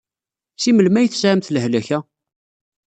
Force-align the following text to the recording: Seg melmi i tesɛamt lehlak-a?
Seg 0.63 0.73
melmi 0.73 0.99
i 1.03 1.09
tesɛamt 1.11 1.51
lehlak-a? 1.53 1.99